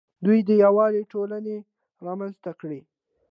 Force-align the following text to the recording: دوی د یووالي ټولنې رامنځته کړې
دوی 0.25 0.39
د 0.47 0.49
یووالي 0.63 1.01
ټولنې 1.11 1.57
رامنځته 2.05 2.51
کړې 2.59 2.79